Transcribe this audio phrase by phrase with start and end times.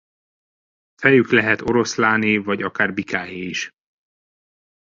[0.95, 3.69] Fejük lehet oroszláné vagy akár bikáé is.